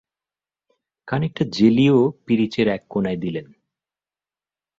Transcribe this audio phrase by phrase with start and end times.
[1.07, 3.47] খানিকটা জেলিও পিরচের এক কোণায় দিলেন।